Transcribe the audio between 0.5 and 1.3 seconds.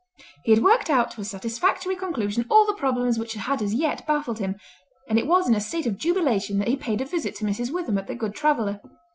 had worked out to a